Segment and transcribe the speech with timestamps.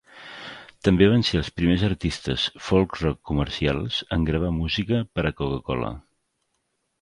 [0.87, 5.93] També van ser els primers artistes folk-rock comercials en gravar música per a Coca-Cola.